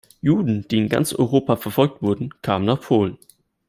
[0.19, 3.19] Juden, die in ganz Europa verfolgt wurden, kamen nach Polen.